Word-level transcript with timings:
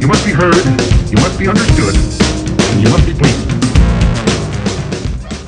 You 0.00 0.06
must 0.06 0.24
be 0.24 0.32
heard, 0.32 0.54
you 1.10 1.16
must 1.16 1.38
be 1.38 1.48
understood, 1.48 1.94
and 1.94 2.82
you 2.82 2.88
must 2.90 3.06
be 3.06 3.14
pleased. 3.14 3.48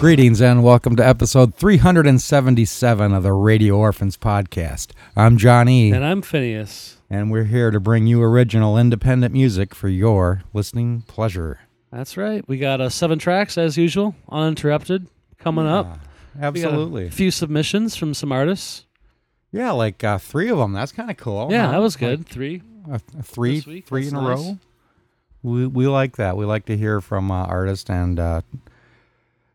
Greetings 0.01 0.41
and 0.41 0.63
welcome 0.65 0.97
to 0.97 1.07
episode 1.07 1.55
377 1.55 3.13
of 3.13 3.23
the 3.23 3.33
Radio 3.33 3.77
Orphans 3.77 4.17
podcast. 4.17 4.93
I'm 5.17 5.37
Johnny, 5.37 5.93
And 5.93 6.05
I'm 6.05 6.23
Phineas. 6.23 6.97
and 7.09 7.31
we're 7.31 7.45
here 7.45 7.71
to 7.71 7.79
bring 7.81 8.07
you 8.07 8.23
original 8.23 8.77
independent 8.79 9.33
music 9.33 9.75
for 9.75 9.89
your 9.89 10.43
listening 10.53 11.03
pleasure. 11.07 11.61
That's 11.93 12.17
right. 12.17 12.47
We 12.49 12.59
got 12.59 12.81
uh, 12.81 12.89
seven 12.89 13.19
tracks 13.19 13.57
as 13.59 13.77
usual, 13.77 14.15
uninterrupted, 14.29 15.07
coming 15.39 15.67
up. 15.67 15.99
We 16.35 16.41
got 16.41 16.45
a 16.45 16.47
Absolutely. 16.47 17.11
few 17.11 17.31
submissions 17.31 17.97
from 17.97 18.15
some 18.15 18.33
artists. 18.33 18.85
Yeah, 19.53 19.73
like 19.73 20.03
uh, 20.05 20.19
three 20.19 20.49
of 20.49 20.59
them. 20.59 20.73
That's 20.73 20.93
kind 20.93 21.11
of 21.11 21.17
cool. 21.17 21.49
yeah, 21.51 21.67
huh? 21.67 21.73
that 21.73 21.79
was 21.79 21.97
good. 21.97 22.21
Like, 22.21 22.29
three, 22.29 22.63
This 22.87 23.37
week, 23.37 23.87
three 23.87 24.03
that's 24.03 24.13
in 24.13 24.19
a 24.19 24.29
row. 24.29 24.59
We 25.43 25.67
we 25.67 25.87
like 25.87 26.17
that. 26.17 26.37
We 26.37 26.45
like 26.45 26.67
to 26.67 26.77
hear 26.77 27.01
from 27.01 27.31
uh, 27.31 27.45
artists 27.45 27.89
and 27.89 28.19
uh, 28.21 28.43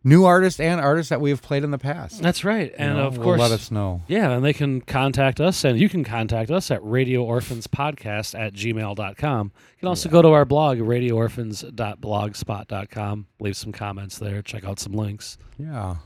new 0.04 0.26
artists 0.26 0.60
and 0.60 0.82
artists 0.82 1.10
that 1.10 1.22
we 1.22 1.30
have 1.30 1.42
played 1.44 1.64
in 1.64 1.70
the 1.72 1.78
past. 1.78 2.22
That's 2.22 2.44
right. 2.44 2.72
You 2.72 2.76
And 2.78 2.98
know, 2.98 3.06
of 3.08 3.20
course, 3.22 3.40
let 3.40 3.52
us 3.52 3.70
know. 3.72 4.02
yeah, 4.08 4.32
and 4.32 4.44
they 4.44 4.54
can 4.54 4.82
contact 4.82 5.40
us, 5.40 5.64
and 5.64 5.80
you 5.80 5.88
can 5.90 6.04
contact 6.04 6.50
us 6.52 6.72
at 6.72 6.82
radioorphanspodcast 6.82 8.38
at 8.40 8.54
gmail.com. 8.54 9.52
You 9.56 9.80
can 9.80 9.88
also 9.88 10.10
go 10.10 10.22
to 10.24 10.30
our 10.30 10.46
blog, 10.46 10.80
radioorphans.blogspot.com, 10.80 13.28
leave 13.40 13.58
some 13.58 13.72
comments 13.72 14.18
there, 14.18 14.42
check 14.42 14.64
out 14.66 14.80
some 14.80 14.94
links. 14.94 15.38
Yeah. 15.58 15.98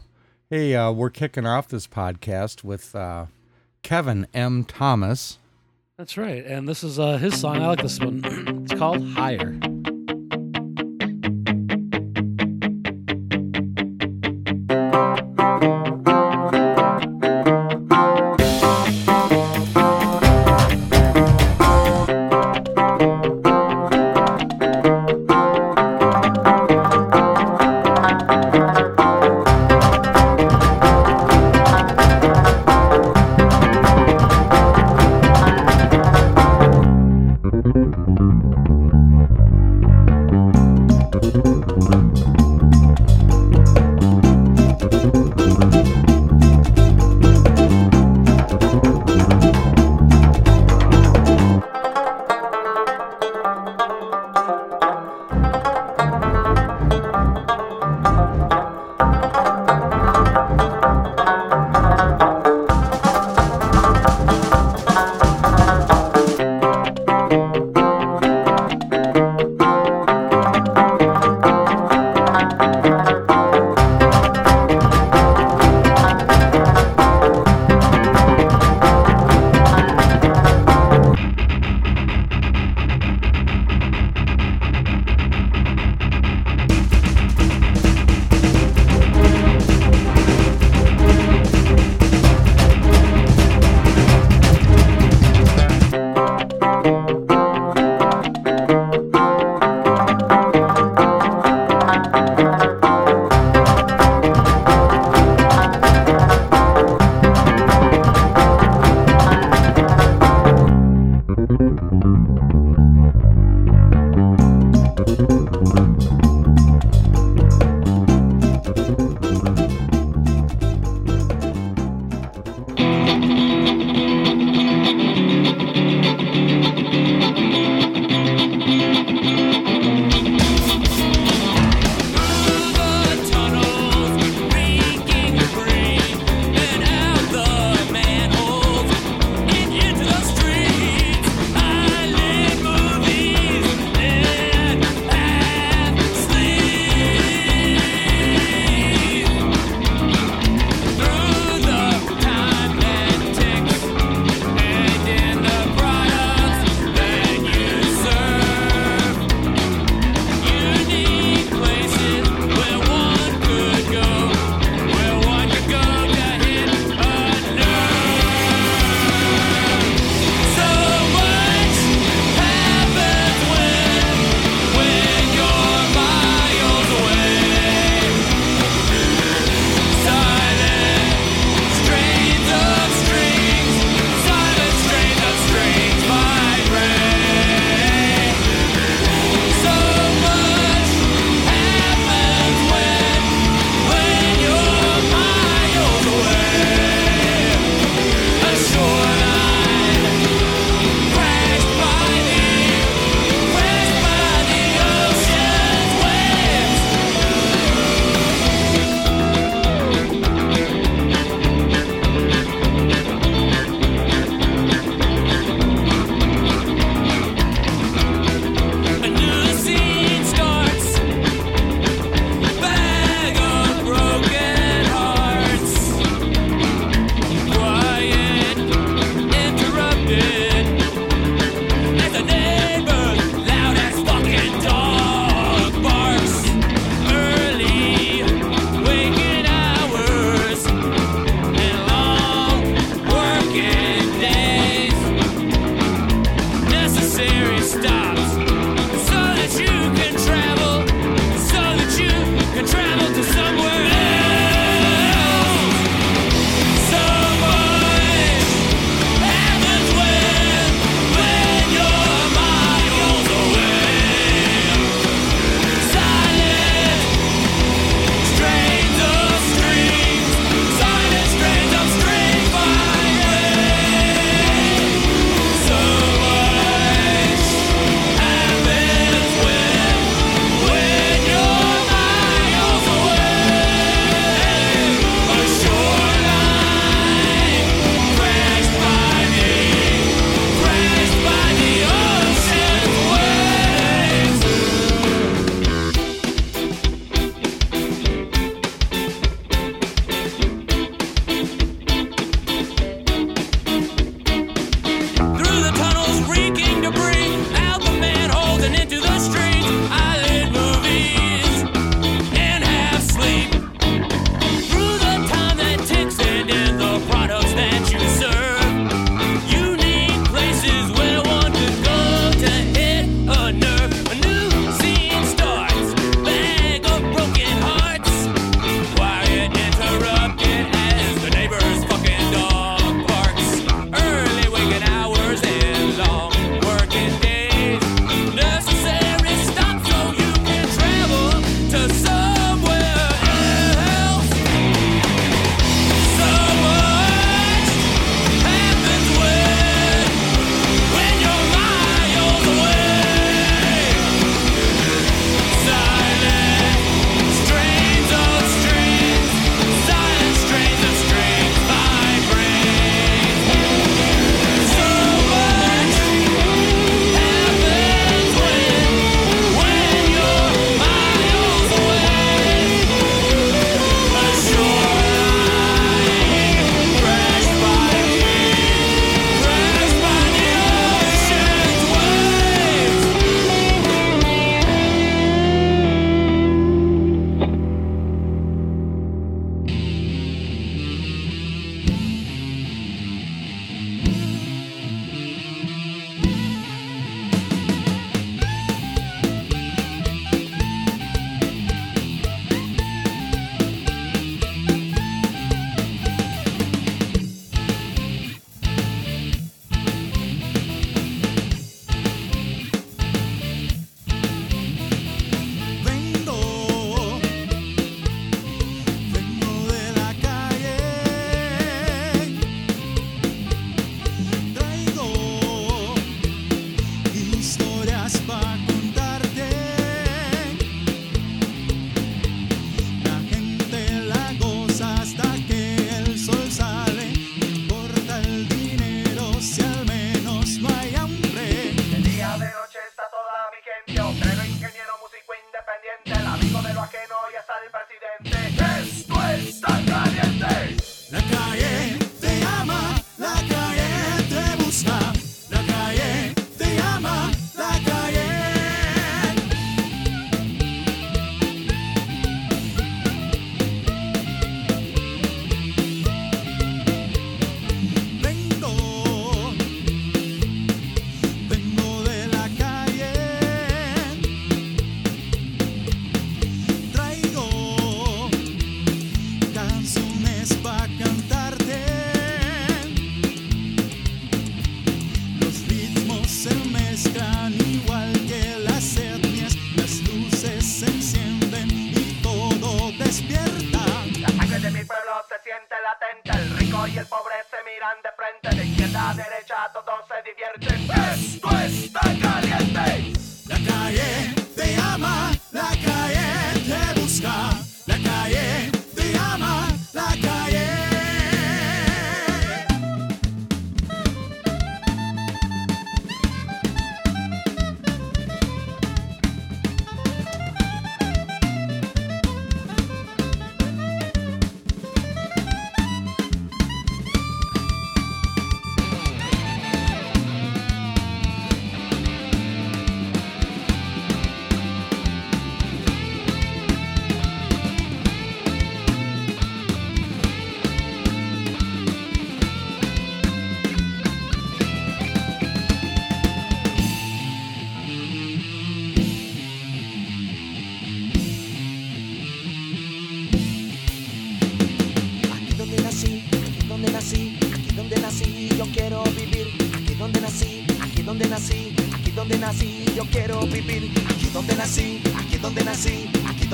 Hey, 0.49 0.75
uh, 0.75 0.91
we're 0.91 1.09
kicking 1.11 1.45
off 1.45 1.67
this 1.67 1.85
podcast 1.87 2.63
with 2.63 2.95
uh, 2.95 3.27
Kevin 3.83 4.25
M. 4.33 4.63
Thomas. 4.63 5.37
That's 5.99 6.15
right. 6.15 6.45
And 6.45 6.65
this 6.65 6.81
is 6.81 6.97
uh, 6.97 7.17
his 7.17 7.37
song. 7.37 7.57
I 7.57 7.67
like 7.67 7.81
this 7.81 7.99
one. 7.99 8.21
it's 8.63 8.73
called 8.79 9.05
Higher. 9.05 9.59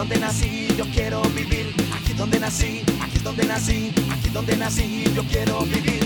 donde 0.08 0.20
nací, 0.20 0.68
yo 0.78 0.86
quiero 0.94 1.20
vivir. 1.30 1.74
Aquí 1.92 2.14
donde 2.14 2.40
nací, 2.40 2.84
aquí 3.02 3.18
donde 3.24 3.44
nací, 3.46 3.92
aquí 4.12 4.30
donde 4.30 4.56
nací, 4.56 5.04
yo 5.16 5.24
quiero 5.24 5.62
vivir. 5.62 6.05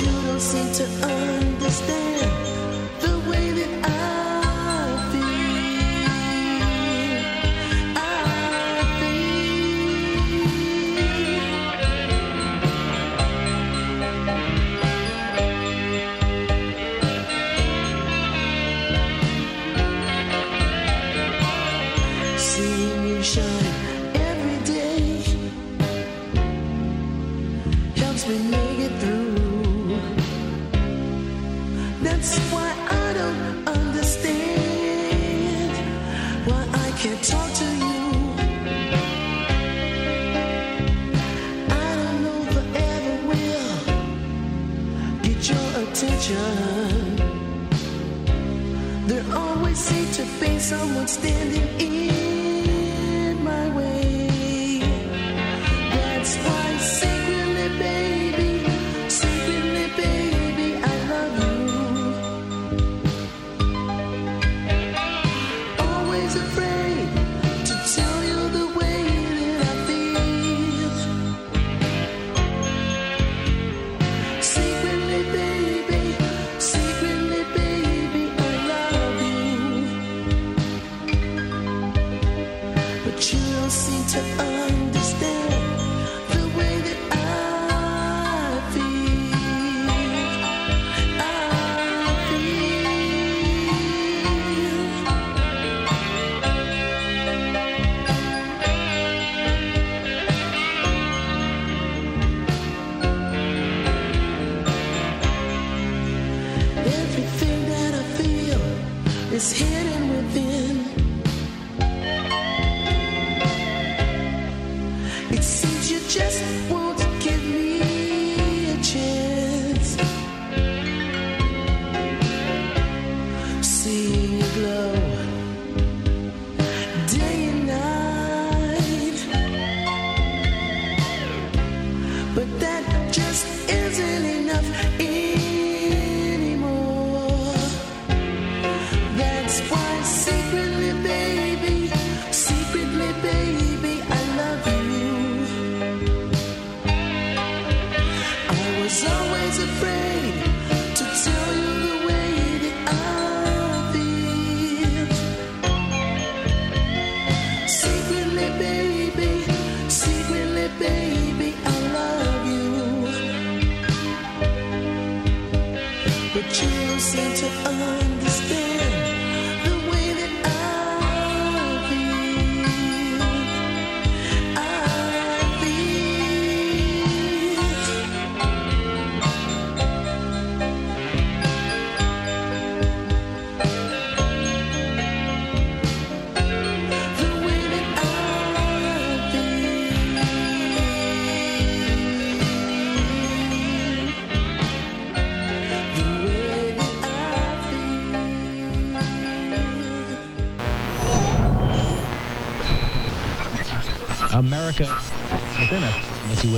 you 0.00 0.06
don't 0.06 0.40
seem 0.40 0.72
to 0.72 0.84
understand. 0.84 1.21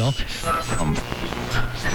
well. 0.04 0.14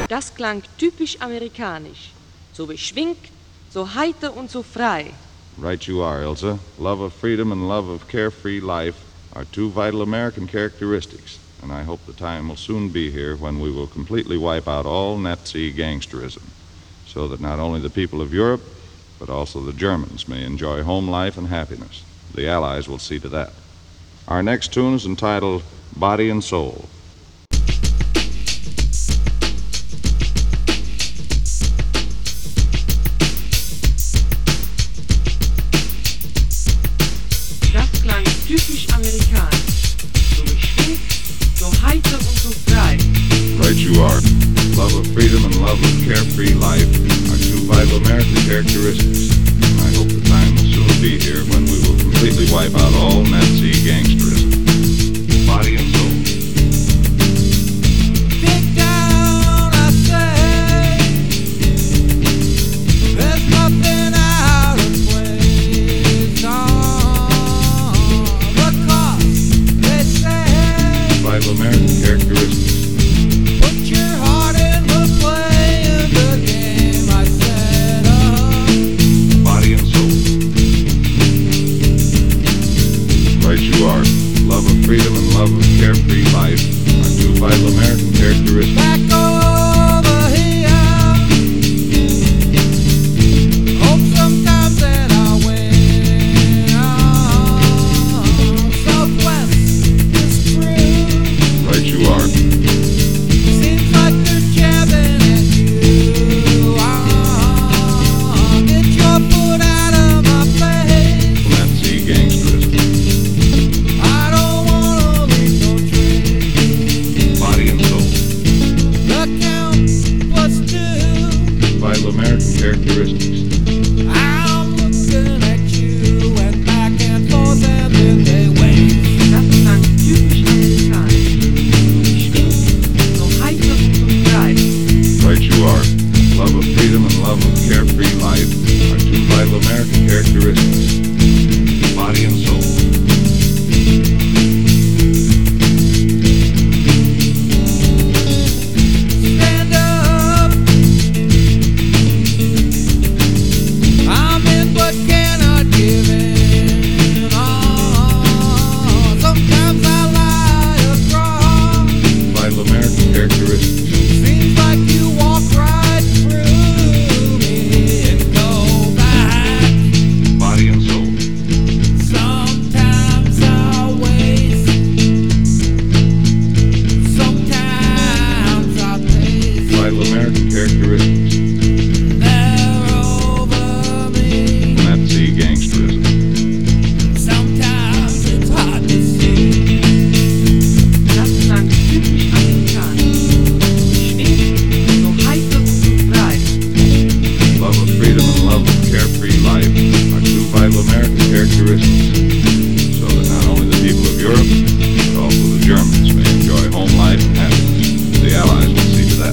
Das 0.08 0.34
klang 0.34 0.63
typisch 0.78 1.17
amerikanisch. 1.19 2.12
So 2.54 2.65
beschwingt, 2.65 3.30
so 3.72 3.93
heiter 3.93 4.36
und 4.36 4.50
so 4.50 4.63
frei. 4.63 5.13
Right 5.58 5.88
you 5.88 6.02
are, 6.02 6.22
Ilse. 6.24 6.60
Love 6.78 7.02
of 7.02 7.13
freedom 7.13 7.52
and 7.52 7.67
love 7.67 7.89
of 7.89 8.08
carefree 8.08 8.60
life 8.60 8.95
are 9.34 9.45
two 9.45 9.69
vital 9.69 10.02
American 10.02 10.48
characteristics, 10.48 11.38
and 11.62 11.72
I 11.72 11.84
hope 11.84 12.06
the 12.06 12.13
time 12.13 12.48
will 12.48 12.56
soon 12.56 12.89
be 12.89 13.12
here 13.12 13.36
when 13.36 13.60
we 13.60 13.72
will 13.72 13.88
completely 13.88 14.38
wipe 14.38 14.67
out 14.67 14.86
all 14.86 15.17
Nazi 15.17 15.72
gangsterism, 15.74 16.43
so 17.06 17.28
that 17.28 17.41
not 17.41 17.60
only 17.60 17.80
the 17.80 17.89
people 17.89 18.22
of 18.22 18.34
Europe, 18.34 18.62
but 19.19 19.30
also 19.30 19.60
the 19.62 19.74
Germans 19.74 20.28
may 20.28 20.45
enjoy 20.45 20.82
home 20.84 21.10
life 21.10 21.38
and 21.38 21.48
happiness. 21.48 22.04
The 22.34 22.48
Allies 22.48 22.88
will 22.88 23.00
see 23.00 23.19
to 23.19 23.30
that. 23.30 23.52
Our 24.28 24.41
next 24.41 24.72
tune 24.74 24.95
is 24.95 25.06
entitled 25.06 25.63
Body 25.95 26.30
and 26.30 26.43
Soul. 26.43 26.88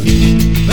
Música 0.04 0.65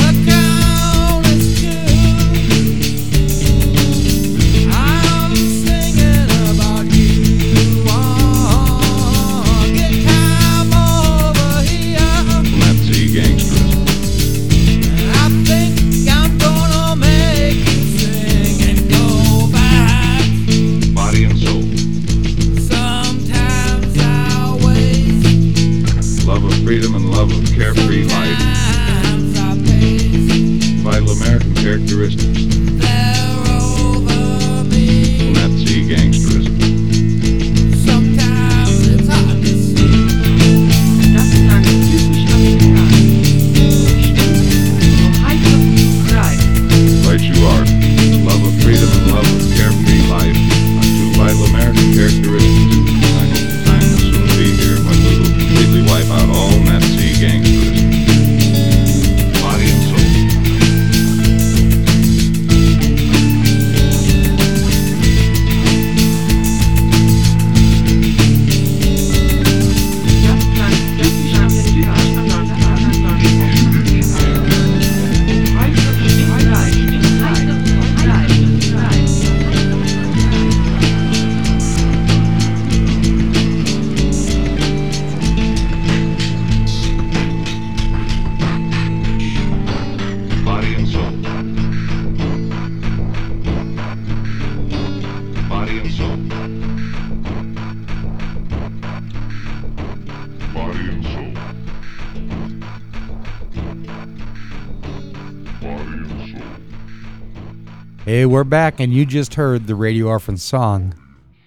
we're 108.44 108.50
back, 108.50 108.82
and 108.82 108.94
you 108.94 109.06
just 109.06 109.36
heard 109.36 109.68
the 109.68 109.76
Radio 109.76 110.08
Orphan 110.08 110.36
song, 110.36 110.94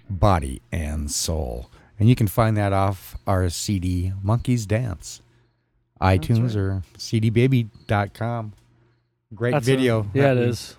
Body 0.09 0.63
and 0.73 1.11
Soul. 1.11 1.71
And 1.99 2.09
you 2.09 2.17
can 2.17 2.27
find 2.27 2.57
that 2.57 2.73
off 2.73 3.19
our 3.27 3.51
CD, 3.51 4.15
Monkeys 4.23 4.65
Dance, 4.65 5.21
oh, 6.01 6.07
iTunes 6.07 6.57
right. 6.57 6.57
or 6.57 6.83
cdbaby.com. 6.97 8.55
Great 9.35 9.51
that's 9.51 9.67
video. 9.67 10.07
A, 10.15 10.19
yeah, 10.19 10.33
it 10.33 10.37
we, 10.37 10.43
is 10.45 10.75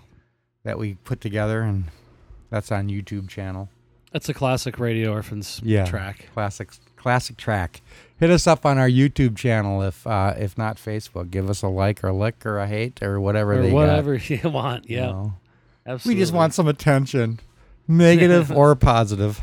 That 0.63 0.79
we 0.79 0.95
put 0.95 1.21
together, 1.21 1.61
and 1.61 1.83
that's 2.49 2.71
on 2.71 2.87
YouTube 2.87 3.29
channel. 3.29 3.69
That's 4.11 4.27
a 4.27 4.33
classic 4.33 4.79
Radio 4.79 5.11
Orphans 5.11 5.61
yeah, 5.63 5.85
track. 5.85 6.29
Classic, 6.33 6.71
classic 6.95 7.37
track. 7.37 7.81
Hit 8.19 8.31
us 8.31 8.47
up 8.47 8.65
on 8.65 8.79
our 8.79 8.89
YouTube 8.89 9.37
channel 9.37 9.83
if 9.83 10.07
uh, 10.07 10.33
if 10.35 10.57
not 10.57 10.77
Facebook. 10.77 11.29
Give 11.29 11.47
us 11.47 11.61
a 11.61 11.67
like 11.67 12.03
or 12.03 12.11
lick 12.11 12.43
or 12.43 12.57
a 12.57 12.65
hate 12.65 13.03
or 13.03 13.21
whatever 13.21 13.59
or 13.59 13.61
they 13.61 13.71
whatever 13.71 14.17
got. 14.17 14.29
you 14.43 14.49
want. 14.49 14.89
Yeah. 14.89 14.97
You 14.97 15.13
know 15.13 15.33
absolutely. 15.87 16.15
We 16.15 16.21
just 16.21 16.33
want 16.33 16.53
some 16.53 16.67
attention, 16.67 17.39
negative 17.87 18.51
or 18.55 18.75
positive. 18.75 19.41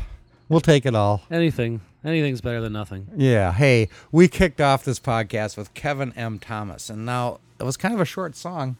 We'll 0.49 0.61
take 0.61 0.85
it 0.85 0.95
all. 0.95 1.23
anything. 1.31 1.81
Anything's 2.03 2.39
better 2.39 2.61
than 2.61 2.71
nothing. 2.73 3.07
Yeah. 3.17 3.51
Hey, 3.51 3.89
we 4.11 4.27
kicked 4.27 4.61
off 4.61 4.85
this 4.85 4.99
podcast 4.99 5.57
with 5.57 5.73
Kevin 5.73 6.13
M. 6.15 6.37
Thomas, 6.37 6.89
and 6.91 7.03
now 7.03 7.39
it 7.59 7.63
was 7.63 7.77
kind 7.77 7.95
of 7.95 7.99
a 7.99 8.05
short 8.05 8.35
song. 8.35 8.77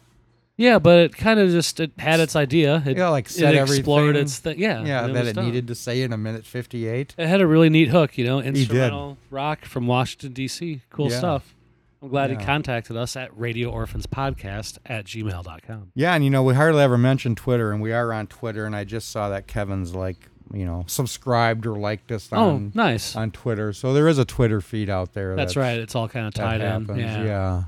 Yeah, 0.57 0.77
but 0.79 0.99
it 0.99 1.17
kind 1.17 1.39
of 1.39 1.49
just 1.49 1.79
it 1.79 1.91
had 1.97 2.19
its 2.19 2.35
idea. 2.35 2.83
It, 2.85 2.97
Yeah, 2.97 3.09
like 3.09 3.27
said 3.27 3.55
it 3.55 3.61
explored 3.67 4.15
its 4.15 4.37
thing. 4.37 4.59
Yeah, 4.59 4.85
Yeah, 4.85 5.05
and 5.05 5.15
that 5.15 5.25
it 5.25 5.33
done. 5.33 5.45
needed 5.45 5.67
to 5.67 5.75
say 5.75 6.01
in 6.03 6.13
a 6.13 6.17
minute 6.17 6.45
fifty-eight. 6.45 7.15
It 7.17 7.27
had 7.27 7.41
a 7.41 7.47
really 7.47 7.69
neat 7.69 7.89
hook, 7.89 8.15
you 8.17 8.25
know, 8.25 8.39
instrumental 8.41 9.17
rock 9.31 9.65
from 9.65 9.87
Washington 9.87 10.31
D.C. 10.31 10.81
Cool 10.91 11.09
Yeah. 11.09 11.17
stuff. 11.17 11.55
I'm 12.01 12.09
glad 12.09 12.29
Yeah. 12.29 12.39
he 12.39 12.45
contacted 12.45 12.95
us 12.97 13.15
at 13.15 13.35
Radio 13.37 13.69
Orphans 13.71 14.05
Podcast 14.05 14.77
at 14.85 15.05
gmail.com. 15.05 15.91
Yeah, 15.95 16.13
and 16.13 16.23
you 16.23 16.29
know 16.29 16.43
we 16.43 16.53
hardly 16.53 16.81
ever 16.83 16.97
mention 16.97 17.35
Twitter, 17.35 17.71
and 17.71 17.81
we 17.81 17.91
are 17.93 18.13
on 18.13 18.27
Twitter, 18.27 18.65
and 18.65 18.75
I 18.75 18.83
just 18.83 19.09
saw 19.09 19.29
that 19.29 19.47
Kevin's 19.47 19.95
like 19.95 20.29
you 20.53 20.65
know 20.65 20.83
subscribed 20.87 21.65
or 21.65 21.75
liked 21.77 22.11
us 22.11 22.31
on, 22.31 22.37
Oh, 22.39 22.49
on 22.55 22.71
nice. 22.75 23.15
on 23.15 23.31
Twitter. 23.31 23.73
So 23.73 23.93
there 23.93 24.07
is 24.07 24.19
a 24.19 24.25
Twitter 24.25 24.61
feed 24.61 24.89
out 24.89 25.13
there. 25.13 25.35
That's 25.35 25.55
right. 25.55 25.79
It's 25.79 25.95
all 25.95 26.07
kind 26.07 26.27
of 26.27 26.33
tied 26.33 26.61
in. 26.61 26.85
Yeah. 26.97 27.23
yeah, 27.23 27.63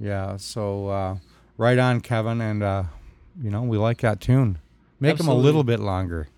yeah. 0.00 0.36
So 0.36 0.88
uh, 0.88 1.16
right 1.56 1.78
on, 1.78 2.00
Kevin, 2.00 2.40
and 2.40 2.62
uh, 2.62 2.82
you 3.40 3.50
know 3.50 3.62
we 3.62 3.78
like 3.78 3.98
that 3.98 4.20
tune. 4.20 4.58
Make 4.98 5.18
them 5.18 5.28
a 5.28 5.34
little 5.34 5.62
bit 5.62 5.78
longer. 5.78 6.28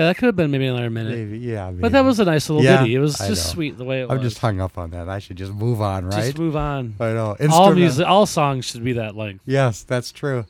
Yeah, 0.00 0.06
that 0.06 0.16
could 0.16 0.26
have 0.26 0.36
been 0.36 0.50
maybe 0.50 0.66
another 0.66 0.88
minute. 0.88 1.14
Maybe, 1.14 1.38
yeah. 1.40 1.70
But 1.70 1.92
that 1.92 2.06
was 2.06 2.18
a 2.20 2.24
nice 2.24 2.48
little 2.48 2.64
Yeah, 2.64 2.78
ditty. 2.78 2.94
It 2.94 3.00
was 3.00 3.20
I 3.20 3.28
just 3.28 3.48
know. 3.48 3.52
sweet 3.52 3.76
the 3.76 3.84
way 3.84 4.00
it 4.00 4.04
was. 4.04 4.12
I'm 4.12 4.22
was. 4.22 4.32
just 4.32 4.40
hung 4.40 4.58
up 4.58 4.78
on 4.78 4.92
that. 4.92 5.10
I 5.10 5.18
should 5.18 5.36
just 5.36 5.52
move 5.52 5.82
on, 5.82 6.06
right? 6.06 6.24
Just 6.24 6.38
move 6.38 6.56
on. 6.56 6.94
I 6.98 7.12
know. 7.12 7.36
All 7.52 7.74
music, 7.74 8.06
all 8.06 8.24
songs 8.24 8.64
should 8.64 8.82
be 8.82 8.94
that 8.94 9.14
length. 9.14 9.42
Yes, 9.44 9.82
that's 9.82 10.10
true. 10.10 10.46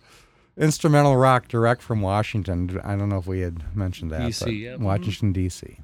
Instrumental 0.57 1.17
rock 1.17 1.49
direct 1.49 1.83
from 1.83 2.01
Washington. 2.01 2.81
I 2.85 2.95
don't 2.95 3.09
know 3.09 3.19
if 3.19 3.27
we 3.27 3.41
had 3.41 3.75
mentioned 3.77 4.13
that. 4.13 4.21
DC, 4.21 4.61
yep. 4.61 4.79
Washington, 4.79 5.33
D.C. 5.33 5.79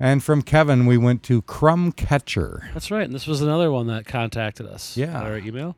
And 0.00 0.24
from 0.24 0.42
Kevin, 0.42 0.86
we 0.86 0.98
went 0.98 1.22
to 1.24 1.42
Crumb 1.42 1.92
Catcher. 1.92 2.70
That's 2.74 2.90
right. 2.90 3.04
And 3.04 3.14
this 3.14 3.28
was 3.28 3.40
another 3.40 3.70
one 3.70 3.86
that 3.86 4.04
contacted 4.04 4.66
us. 4.66 4.96
Yeah. 4.96 5.22
Our 5.22 5.38
email. 5.38 5.76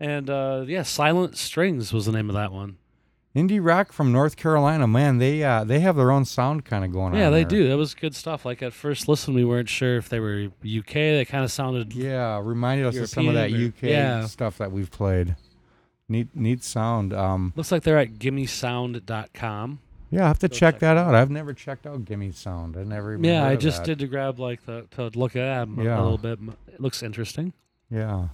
And 0.00 0.30
uh, 0.30 0.64
yeah, 0.66 0.82
Silent 0.82 1.36
Strings 1.36 1.92
was 1.92 2.06
the 2.06 2.12
name 2.12 2.30
of 2.30 2.36
that 2.36 2.52
one. 2.52 2.78
Indie 3.38 3.64
rock 3.64 3.92
from 3.92 4.10
North 4.10 4.36
Carolina. 4.36 4.86
Man, 4.88 5.18
they 5.18 5.44
uh, 5.44 5.62
they 5.62 5.78
have 5.80 5.94
their 5.96 6.10
own 6.10 6.24
sound 6.24 6.64
kind 6.64 6.84
of 6.84 6.92
going 6.92 7.12
on. 7.12 7.18
Yeah, 7.18 7.30
they 7.30 7.44
there. 7.44 7.50
do. 7.50 7.68
That 7.68 7.76
was 7.76 7.94
good 7.94 8.16
stuff. 8.16 8.44
Like 8.44 8.62
at 8.62 8.72
first 8.72 9.06
listen, 9.06 9.32
we 9.32 9.44
weren't 9.44 9.68
sure 9.68 9.96
if 9.96 10.08
they 10.08 10.18
were 10.18 10.48
UK. 10.64 10.92
They 10.92 11.24
kind 11.24 11.44
of 11.44 11.52
sounded. 11.52 11.92
Yeah, 11.92 12.40
reminded 12.42 12.86
us 12.86 12.96
of 12.96 13.08
some 13.08 13.28
of 13.28 13.34
that 13.34 13.50
European 13.50 13.68
UK 13.68 13.82
yeah. 13.82 14.26
stuff 14.26 14.58
that 14.58 14.72
we've 14.72 14.90
played. 14.90 15.36
Neat, 16.08 16.34
neat 16.34 16.64
sound. 16.64 17.12
Um, 17.12 17.52
Looks 17.54 17.70
like 17.70 17.82
they're 17.82 17.98
at 17.98 18.14
gimmesound.com. 18.14 19.78
yeah, 20.10 20.24
I 20.24 20.28
have 20.28 20.38
to 20.38 20.48
Go 20.48 20.52
check 20.54 20.74
check 20.74 20.80
that 20.80 20.96
out. 20.96 21.14
I've 21.14 21.30
never 21.30 21.52
checked 21.52 21.86
out 21.86 22.04
Gimme 22.06 22.32
Sound. 22.32 22.76
I 22.76 22.84
never. 22.84 23.12
Even 23.12 23.24
Yeah, 23.24 23.46
I 23.46 23.56
just 23.56 23.78
that. 23.78 23.86
did 23.86 23.98
to 24.00 24.06
grab 24.06 24.38
like 24.38 24.64
the 24.64 24.86
to 24.92 25.10
look 25.14 25.36
at 25.36 25.66
them 25.66 25.78
Yeah. 25.80 26.00
a 26.00 26.02
little 26.02 26.18
bit. 26.18 26.38
It 26.72 26.80
looks 26.80 27.02
interesting. 27.02 27.52
Yeah. 27.90 28.28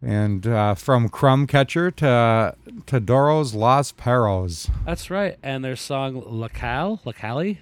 And 0.00 0.46
uh, 0.46 0.74
from 0.74 1.08
Crumb 1.08 1.46
Catcher 1.46 1.90
to 1.92 2.56
to 2.86 3.00
Doro's 3.00 3.54
Los 3.54 3.92
Perros. 3.92 4.70
That's 4.84 5.10
right. 5.10 5.36
And 5.42 5.64
their 5.64 5.76
song 5.76 6.22
Locale, 6.26 7.00
Locale. 7.04 7.58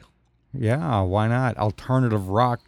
Yeah, 0.52 1.02
why 1.02 1.28
not? 1.28 1.56
Alternative 1.58 2.28
rock 2.28 2.60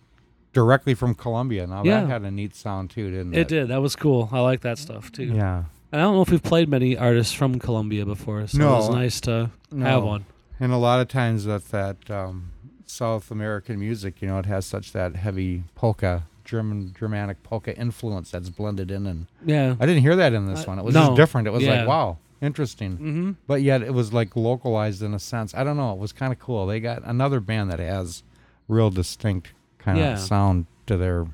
directly 0.52 0.94
from 0.94 1.14
Colombia. 1.14 1.66
Now 1.66 1.82
Yeah. 1.84 2.02
that 2.02 2.08
had 2.08 2.22
a 2.22 2.30
neat 2.30 2.54
sound 2.54 2.90
too, 2.90 3.10
didn't 3.10 3.34
it? 3.34 3.40
It 3.40 3.48
did. 3.48 3.68
That 3.68 3.80
was 3.82 3.96
cool. 3.96 4.28
I 4.32 4.40
like 4.40 4.60
that 4.60 4.78
stuff 4.78 5.10
too. 5.10 5.24
Yeah. 5.24 5.64
And 5.90 6.00
I 6.00 6.04
don't 6.04 6.14
know 6.14 6.22
if 6.22 6.30
we've 6.30 6.42
played 6.42 6.68
many 6.68 6.96
artists 6.96 7.32
from 7.32 7.58
Colombia 7.58 8.06
before, 8.06 8.46
so 8.46 8.58
No. 8.58 8.72
it 8.74 8.76
was 8.76 8.90
nice 8.90 9.20
to 9.22 9.50
No. 9.70 9.84
have 9.86 10.02
one. 10.04 10.24
And 10.60 10.72
a 10.72 10.76
lot 10.76 11.00
of 11.00 11.08
times 11.08 11.46
with 11.46 11.70
that 11.70 12.10
um, 12.10 12.50
South 12.86 13.30
American 13.30 13.78
music, 13.80 14.20
you 14.22 14.28
know, 14.28 14.38
it 14.38 14.46
has 14.46 14.64
such 14.66 14.92
that 14.92 15.16
heavy 15.16 15.64
polka, 15.74 16.24
German 16.44 16.94
Germanic 16.98 17.42
polka 17.42 17.76
influence 17.76 18.30
that's 18.30 18.48
blended 18.50 18.90
in, 18.90 19.06
and 19.06 19.26
Yeah. 19.44 19.74
I 19.80 19.86
didn't 19.86 20.02
hear 20.02 20.16
that 20.16 20.32
in 20.34 20.46
this 20.46 20.62
Uh, 20.62 20.64
one. 20.68 20.78
It 20.78 20.84
was 20.84 20.94
no. 20.94 21.06
just 21.08 21.16
different. 21.16 21.46
It 21.46 21.52
was 21.52 21.62
Yeah. 21.64 21.80
like 21.80 21.88
wow, 21.88 22.18
interesting. 22.42 22.98
Mhm. 22.98 23.36
But 23.46 23.62
yet 23.62 23.80
it 23.82 23.94
was 23.94 24.12
like 24.12 24.36
localized 24.36 25.00
in 25.02 25.14
a 25.14 25.18
sense. 25.18 25.54
I 25.54 25.64
don't 25.64 25.76
know. 25.78 25.92
It 25.92 25.98
was 25.98 26.12
kind 26.12 26.32
of 26.32 26.38
cool. 26.38 26.66
They 26.66 26.80
got 26.80 27.02
another 27.04 27.40
band 27.40 27.70
that 27.70 27.78
has 27.78 28.22
real 28.68 28.90
distinct 28.90 29.52
kind 29.78 29.98
Yeah. 29.98 30.14
of 30.14 30.18
sound 30.18 30.66
to 30.86 30.96
their 30.96 31.26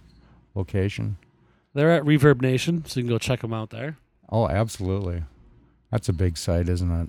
location. 0.54 1.16
They're 1.74 1.90
at 1.90 2.02
Reverb 2.04 2.40
Nation, 2.42 2.84
so 2.84 3.00
you 3.00 3.04
can 3.04 3.10
go 3.10 3.18
check 3.18 3.40
them 3.40 3.52
out 3.52 3.70
there. 3.70 3.96
Oh, 4.30 4.48
absolutely. 4.48 5.24
That's 5.90 6.08
a 6.08 6.12
big 6.12 6.36
site, 6.36 6.68
isn't 6.68 6.90
it? 6.90 7.08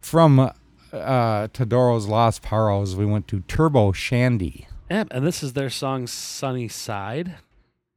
From 0.00 0.38
uh, 0.38 1.48
Todoro's 1.52 2.06
Los 2.06 2.38
Paros, 2.38 2.96
we 2.96 3.06
went 3.06 3.26
to 3.28 3.40
Turbo 3.40 3.92
Shandy. 3.92 4.66
Yeah, 4.90 5.04
and 5.10 5.24
this 5.26 5.42
is 5.42 5.52
their 5.52 5.70
song 5.70 6.06
"Sunny 6.08 6.66
Side." 6.68 7.34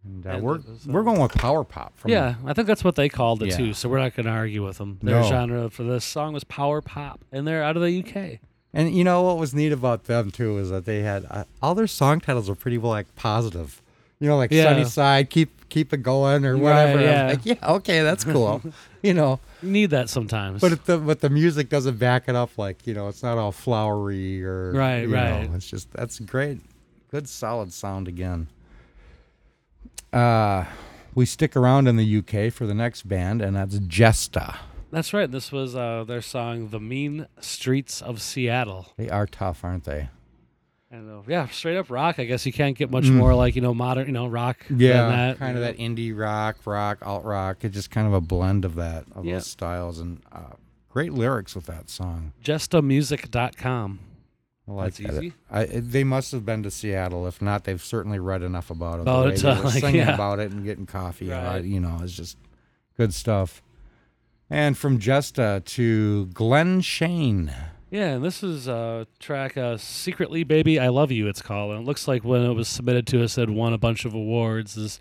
And, 0.05 0.25
uh, 0.25 0.29
And 0.31 0.43
we're 0.43 0.57
was, 0.57 0.85
we're 0.87 1.03
going 1.03 1.19
with 1.21 1.33
power 1.33 1.63
pop. 1.63 1.97
From 1.97 2.11
yeah, 2.11 2.35
I 2.45 2.53
think 2.53 2.67
that's 2.67 2.83
what 2.83 2.95
they 2.95 3.07
called 3.09 3.41
it 3.43 3.49
Yeah. 3.49 3.57
too. 3.57 3.73
So 3.73 3.87
we're 3.89 3.99
not 3.99 4.15
going 4.15 4.25
to 4.25 4.31
argue 4.31 4.63
with 4.65 4.77
them. 4.77 4.99
Their 5.01 5.21
No. 5.21 5.27
genre 5.29 5.69
for 5.69 5.83
this 5.83 6.03
song 6.05 6.33
was 6.33 6.43
power 6.43 6.81
pop, 6.81 7.23
and 7.31 7.47
they're 7.47 7.63
out 7.63 7.77
of 7.77 7.83
the 7.83 7.91
UK. 8.03 8.39
And 8.73 8.93
you 8.95 9.03
know 9.03 9.21
what 9.21 9.37
was 9.37 9.53
neat 9.53 9.71
about 9.71 10.05
them 10.05 10.31
too 10.31 10.57
is 10.57 10.69
that 10.71 10.85
they 10.85 11.01
had 11.01 11.25
uh, 11.29 11.43
all 11.61 11.75
their 11.75 11.87
song 11.87 12.19
titles 12.19 12.49
were 12.49 12.55
pretty 12.55 12.77
like 12.79 13.13
positive. 13.15 13.81
You 14.19 14.27
know, 14.29 14.37
like 14.37 14.51
Yeah. 14.51 14.63
Sunny 14.63 14.85
Side, 14.85 15.29
keep 15.29 15.69
keep 15.69 15.93
it 15.93 16.03
going 16.03 16.45
or 16.45 16.53
Right, 16.55 16.61
whatever. 16.61 16.91
I 16.99 17.01
was 17.01 17.03
yeah. 17.03 17.27
like, 17.27 17.45
yeah, 17.45 17.71
okay, 17.75 18.01
that's 18.01 18.23
cool. 18.23 18.61
you 19.03 19.13
know, 19.13 19.39
You 19.61 19.69
need 19.69 19.89
that 19.91 20.09
sometimes. 20.09 20.59
but 20.61 20.71
if 20.71 20.85
the 20.85 20.97
but 20.97 21.19
the 21.21 21.29
music 21.29 21.69
doesn't 21.69 21.97
back 21.97 22.23
it 22.27 22.35
up. 22.35 22.57
Like 22.57 22.85
you 22.87 22.93
know, 22.93 23.07
it's 23.09 23.21
not 23.23 23.37
all 23.37 23.51
flowery 23.51 24.43
or 24.43 24.71
Right, 24.71 25.01
you 25.01 25.07
know, 25.07 25.15
right. 25.15 25.49
it's 25.53 25.69
just 25.69 25.91
that's 25.91 26.19
great, 26.19 26.59
good 27.11 27.27
solid 27.29 27.71
sound 27.73 28.07
again. 28.07 28.47
Uh, 30.13 30.65
we 31.15 31.25
stick 31.25 31.55
around 31.55 31.87
in 31.87 31.95
the 31.97 32.17
UK 32.17 32.51
for 32.53 32.65
the 32.67 32.73
next 32.73 33.07
band, 33.07 33.41
and 33.41 33.55
that's 33.55 33.79
Jesta. 33.79 34.59
that's 34.91 35.13
right. 35.13 35.29
This 35.31 35.51
was 35.51 35.75
uh, 35.75 36.03
their 36.07 36.21
song 36.21 36.69
"The 36.69 36.79
Mean 36.79 37.27
Streets 37.39 38.01
of 38.01 38.21
Seattle." 38.21 38.87
They 38.97 39.09
are 39.09 39.25
tough, 39.27 39.63
aren't 39.63 39.83
they? 39.85 40.09
And 40.91 41.09
uh, 41.09 41.21
yeah, 41.27 41.47
straight 41.47 41.77
up 41.77 41.89
rock. 41.89 42.19
I 42.19 42.25
guess 42.25 42.45
you 42.45 42.53
can't 42.53 42.77
get 42.77 42.91
much 42.91 43.05
Mm. 43.05 43.13
more 43.15 43.33
like 43.33 43.55
you 43.55 43.61
know 43.61 43.73
modern, 43.73 44.05
you 44.07 44.13
know 44.13 44.27
rock. 44.27 44.65
than 44.67 44.79
Yeah, 44.79 45.07
that, 45.09 45.39
kind 45.39 45.57
of 45.57 45.63
know. 45.63 45.67
that 45.71 45.77
indie 45.79 46.15
rock, 46.17 46.57
rock, 46.65 46.99
alt 47.05 47.23
rock. 47.25 47.63
It's 47.63 47.73
just 47.73 47.89
kind 47.89 48.05
of 48.05 48.13
a 48.13 48.21
blend 48.21 48.63
of 48.65 48.75
that 48.75 49.05
of 49.15 49.25
Yeah. 49.25 49.33
those 49.35 49.47
styles, 49.47 49.99
and 49.99 50.21
uh, 50.31 50.53
great 50.89 51.11
lyrics 51.13 51.55
with 51.55 51.65
that 51.65 51.89
song. 51.89 52.33
JustaMusic.com. 52.43 53.99
I 54.67 54.71
like 54.71 54.93
That's 54.95 55.11
that. 55.15 55.23
easy. 55.23 55.33
I, 55.51 55.61
it- 55.63 55.91
they 55.91 56.03
must 56.03 56.31
have 56.31 56.45
been 56.45 56.63
to 56.63 56.71
Seattle. 56.71 57.27
If 57.27 57.41
not, 57.41 57.65
they've 57.65 57.83
certainly 57.83 58.19
read 58.19 58.41
enough 58.43 58.69
about 58.69 58.99
it. 58.99 59.01
About 59.01 59.27
it, 59.31 59.41
they 59.41 59.49
uh, 59.49 59.57
were 59.57 59.63
like, 59.69 59.73
singing 59.81 59.95
yeah. 59.97 60.13
about 60.13 60.39
it 60.39 60.51
and 60.51 60.63
getting 60.63 60.85
coffee. 60.85 61.31
uh, 61.33 61.43
Right. 61.43 61.63
you 61.65 61.79
know, 61.79 61.99
it's 62.01 62.13
just 62.15 62.37
good 62.97 63.13
stuff. 63.13 63.61
And 64.49 64.77
from 64.77 64.99
Jesta 64.99 65.61
to 65.65 66.27
Glenn 66.27 66.81
Shane. 66.81 67.51
Yeah, 67.89 68.09
and 68.15 68.23
this 68.25 68.41
is 68.43 68.67
a 68.67 69.05
track, 69.19 69.55
uh, 69.57 69.77
"Secretly 69.77 70.43
Baby 70.43 70.79
I 70.79 70.87
Love 70.89 71.11
You." 71.11 71.27
It's 71.27 71.41
called, 71.43 71.71
and 71.73 71.81
it 71.81 71.85
looks 71.85 72.07
like 72.07 72.23
when 72.23 72.41
it 72.43 72.53
was 72.53 72.67
submitted 72.67 73.05
to 73.07 73.23
us, 73.23 73.37
it 73.37 73.49
won 73.49 73.71
a 73.73 73.77
bunch 73.77 74.05
of 74.05 74.13
awards. 74.15 74.77
As 74.77 74.99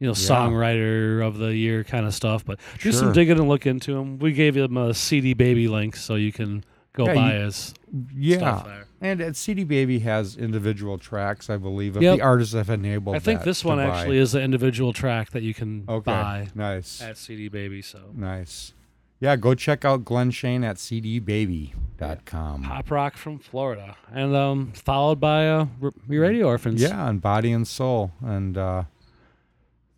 you 0.00 0.06
know, 0.08 0.12
songwriter 0.12 1.24
of 1.24 1.38
the 1.38 1.54
year 1.54 1.84
kind 1.84 2.04
of 2.06 2.14
stuff. 2.14 2.44
But 2.44 2.58
do 2.80 2.90
some 2.90 3.06
Sure. 3.06 3.12
digging 3.12 3.38
and 3.38 3.48
look 3.48 3.66
into 3.66 3.94
them. 3.94 4.18
We 4.18 4.32
gave 4.32 4.54
them 4.54 4.76
a 4.76 4.92
CD 4.94 5.34
Baby 5.34 5.68
link, 5.68 5.94
so 5.96 6.16
you 6.16 6.32
can 6.32 6.64
go 6.92 7.06
Yeah, 7.06 7.14
buy 7.14 7.34
you- 7.34 7.40
his 7.44 7.74
Yeah. 8.16 8.36
stuff 8.38 8.64
there. 8.66 8.84
And 9.02 9.20
uh, 9.20 9.32
CD 9.32 9.64
Baby 9.64 9.98
has 9.98 10.36
individual 10.36 10.96
tracks, 10.96 11.50
I 11.50 11.56
believe, 11.56 11.96
if 11.96 12.02
Yep. 12.02 12.16
the 12.18 12.22
artists 12.22 12.54
have 12.54 12.70
enabled 12.70 13.16
I 13.16 13.18
think 13.18 13.42
this 13.42 13.64
one 13.64 13.78
buy. 13.78 13.84
actually 13.84 14.18
is 14.18 14.34
an 14.36 14.42
individual 14.42 14.92
track 14.92 15.30
that 15.32 15.42
you 15.42 15.52
can 15.54 15.84
Okay, 15.88 16.10
buy 16.10 16.48
nice. 16.54 17.02
at 17.02 17.18
CD 17.18 17.48
Baby. 17.48 17.82
So 17.82 17.98
Nice. 18.14 18.72
Yeah, 19.18 19.36
go 19.36 19.54
check 19.54 19.84
out 19.84 20.04
Glenn 20.04 20.30
Shane 20.32 20.64
at 20.64 20.76
cdbaby.com. 20.76 22.62
pop 22.64 22.90
rock 22.90 23.16
from 23.16 23.38
Florida, 23.38 23.96
and 24.12 24.34
um, 24.34 24.72
followed 24.72 25.20
by 25.20 25.48
uh, 25.48 25.66
R- 25.82 25.92
Radio 26.08 26.46
Orphans. 26.46 26.80
Yeah, 26.82 27.08
and 27.08 27.20
Body 27.20 27.52
and 27.52 27.66
Soul. 27.66 28.12
And 28.20 28.56
uh, 28.58 28.84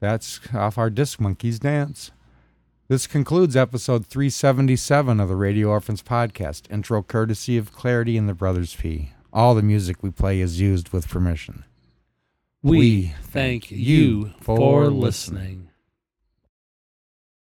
that's 0.00 0.40
off 0.54 0.76
our 0.78 0.90
Disc 0.90 1.20
Monkeys 1.20 1.58
Dance. 1.58 2.10
This 2.86 3.06
concludes 3.06 3.56
episode 3.56 4.04
377 4.06 5.18
of 5.18 5.28
the 5.28 5.36
Radio 5.36 5.68
Orphans 5.68 6.02
podcast. 6.02 6.70
Intro 6.70 7.02
courtesy 7.02 7.56
of 7.56 7.72
Clarity 7.72 8.18
and 8.18 8.28
the 8.28 8.34
Brothers 8.34 8.74
P. 8.76 9.10
All 9.32 9.54
the 9.54 9.62
music 9.62 10.02
we 10.02 10.10
play 10.10 10.40
is 10.40 10.60
used 10.60 10.90
with 10.90 11.08
permission. 11.08 11.64
we, 12.62 12.78
We 12.78 13.14
thank 13.22 13.70
you 13.70 14.32
for 14.40 14.88
listening. 14.88 15.70